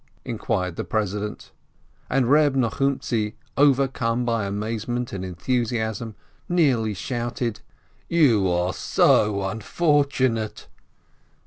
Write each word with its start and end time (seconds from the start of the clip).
inquired 0.25 0.77
the 0.77 0.83
president. 0.83 1.51
And 2.09 2.25
Reb 2.27 2.55
Nochumtzi, 2.55 3.35
overcome 3.55 4.25
by 4.25 4.47
amazement 4.47 5.13
and 5.13 5.23
enthusiasm, 5.23 6.15
nearly 6.49 6.95
shouted: 6.95 7.59
"You 8.09 8.49
are 8.49 8.73
so 8.73 9.43
unfortunate 9.47 10.67